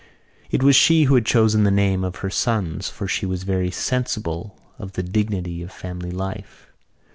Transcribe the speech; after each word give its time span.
It 0.49 0.63
was 0.63 0.75
she 0.75 1.03
who 1.03 1.13
had 1.13 1.27
chosen 1.27 1.63
the 1.63 1.69
name 1.69 2.03
of 2.03 2.15
her 2.25 2.31
sons 2.31 2.89
for 2.89 3.07
she 3.07 3.27
was 3.27 3.43
very 3.43 3.69
sensible 3.69 4.59
of 4.79 4.93
the 4.93 5.03
dignity 5.03 5.61
of 5.61 5.71
family 5.71 6.09
life. 6.09 6.71